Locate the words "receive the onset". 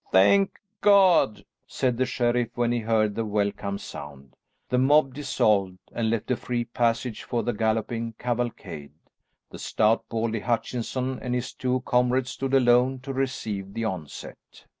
13.13-14.65